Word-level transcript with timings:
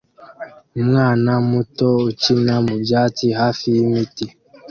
umwana 0.81 1.31
muto 1.49 1.87
ukina 2.09 2.53
mubyatsi 2.65 3.27
hafi 3.39 3.63
yimiti 3.75 4.25